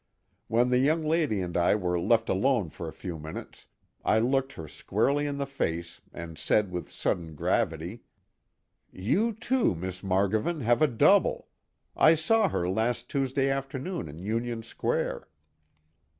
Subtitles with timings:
[0.47, 3.67] When the young lady and I were left alone for a few minutes
[4.03, 8.01] I looked her squarely in the face and said with sudden gravity:
[8.91, 11.49] "You, too, Miss Margovan, have a double:
[11.95, 15.27] I saw her last Tuesday afternoon in Union square."